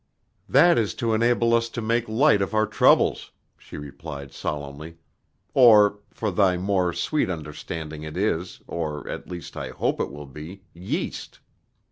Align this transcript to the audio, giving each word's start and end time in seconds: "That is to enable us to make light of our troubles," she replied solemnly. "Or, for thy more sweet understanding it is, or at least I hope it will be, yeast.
"That 0.49 0.79
is 0.79 0.95
to 0.95 1.13
enable 1.13 1.53
us 1.53 1.69
to 1.69 1.79
make 1.79 2.09
light 2.09 2.41
of 2.41 2.55
our 2.55 2.65
troubles," 2.65 3.29
she 3.55 3.77
replied 3.77 4.31
solemnly. 4.33 4.97
"Or, 5.53 5.99
for 6.09 6.31
thy 6.31 6.57
more 6.57 6.91
sweet 6.91 7.29
understanding 7.29 8.01
it 8.01 8.17
is, 8.17 8.61
or 8.65 9.07
at 9.07 9.27
least 9.29 9.55
I 9.55 9.69
hope 9.69 9.99
it 9.99 10.09
will 10.09 10.25
be, 10.25 10.63
yeast. 10.73 11.39